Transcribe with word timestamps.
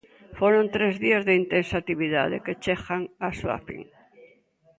Foron 0.39 0.65
tres 0.75 0.93
días 1.03 1.23
de 1.27 1.33
intensa 1.41 1.75
actividade 1.77 2.37
que 2.45 2.59
chegan 2.63 3.01
á 3.25 3.27
súa 3.39 3.57
fin. 3.67 3.81